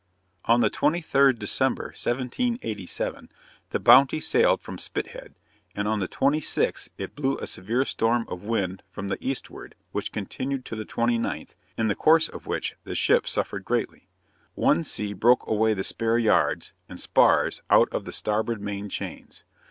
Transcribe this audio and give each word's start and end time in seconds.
On 0.45 0.61
the 0.61 0.71
23rd 0.71 1.37
December, 1.37 1.89
1787, 1.89 3.29
the 3.69 3.79
Bounty 3.79 4.19
sailed 4.19 4.59
from 4.59 4.79
Spithead, 4.79 5.35
and 5.75 5.87
on 5.87 5.99
the 5.99 6.07
26th 6.07 6.89
it 6.97 7.13
blew 7.13 7.37
a 7.37 7.45
severe 7.45 7.85
storm 7.85 8.25
of 8.27 8.41
wind 8.41 8.81
from 8.89 9.09
the 9.09 9.19
eastward, 9.21 9.75
which 9.91 10.11
continued 10.11 10.65
to 10.65 10.75
the 10.75 10.85
29th, 10.85 11.55
in 11.77 11.87
the 11.87 11.93
course 11.93 12.27
of 12.29 12.47
which 12.47 12.75
the 12.83 12.95
ship 12.95 13.27
suffered 13.27 13.63
greatly. 13.63 14.07
One 14.55 14.83
sea 14.83 15.13
broke 15.13 15.45
away 15.45 15.75
the 15.75 15.83
spare 15.83 16.17
yards 16.17 16.73
and 16.89 16.99
spars 16.99 17.61
out 17.69 17.87
of 17.91 18.05
the 18.05 18.11
starboard 18.11 18.59
main 18.59 18.89
chains. 18.89 19.43